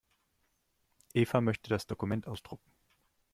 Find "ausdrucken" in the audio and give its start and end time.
2.25-2.71